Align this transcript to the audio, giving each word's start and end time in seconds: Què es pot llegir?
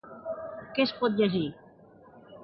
Què 0.77 0.85
es 0.87 0.93
pot 1.01 1.19
llegir? 1.19 1.43